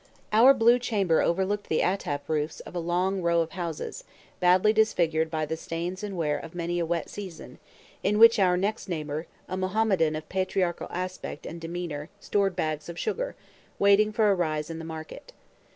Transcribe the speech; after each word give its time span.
Our 0.33 0.55
blue 0.55 0.79
chamber 0.79 1.21
overlooked 1.21 1.69
the 1.69 1.81
attap 1.81 2.27
roofs 2.27 2.59
of 2.61 2.73
a 2.73 2.79
long 2.79 3.21
row 3.21 3.41
of 3.41 3.51
houses, 3.51 4.03
badly 4.39 4.73
disfigured 4.73 5.29
by 5.29 5.45
the 5.45 5.55
stains 5.55 6.01
and 6.01 6.17
wear 6.17 6.39
of 6.39 6.55
many 6.55 6.79
a 6.79 6.87
wet 6.87 7.07
season, 7.07 7.59
in 8.01 8.17
which 8.17 8.39
our 8.39 8.57
next 8.57 8.89
neighbor, 8.89 9.27
a 9.47 9.55
Mohammedan 9.55 10.15
of 10.15 10.27
patriarchal 10.27 10.87
aspect 10.89 11.45
and 11.45 11.61
demeanor, 11.61 12.09
stored 12.19 12.55
bags 12.55 12.89
of 12.89 12.97
sugar, 12.97 13.35
waiting 13.77 14.11
for 14.11 14.31
a 14.31 14.33
rise 14.33 14.71
in 14.71 14.79
the 14.79 14.85
market. 14.85 15.33